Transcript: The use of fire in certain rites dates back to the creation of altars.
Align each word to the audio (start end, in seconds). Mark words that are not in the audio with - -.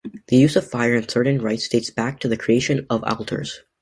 The 0.29 0.35
use 0.35 0.55
of 0.55 0.67
fire 0.67 0.95
in 0.95 1.07
certain 1.07 1.39
rites 1.43 1.67
dates 1.67 1.91
back 1.91 2.19
to 2.21 2.27
the 2.27 2.35
creation 2.35 2.87
of 2.89 3.03
altars. 3.03 3.61